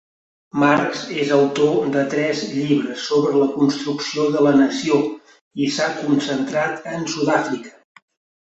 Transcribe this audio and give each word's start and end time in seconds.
Marx 0.61 1.01
és 1.23 1.33
autor 1.35 1.75
de 1.95 2.05
tres 2.13 2.41
llibres 2.53 3.03
sobre 3.11 3.33
la 3.41 3.49
construcció 3.59 4.27
de 4.37 4.41
la 4.47 4.55
nació 4.63 4.97
i 5.67 5.71
s'ha 5.77 5.91
concentrat 6.01 6.93
en 6.95 7.07
Sudàfrica. 7.15 8.03